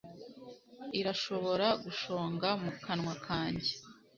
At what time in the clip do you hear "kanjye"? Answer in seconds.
3.25-3.71